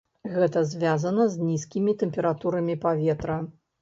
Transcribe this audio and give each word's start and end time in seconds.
Гэта 0.35 0.61
звязана 0.69 1.27
з 1.33 1.45
нізкімі 1.49 1.95
тэмпературамі 2.05 2.77
паветра. 2.87 3.37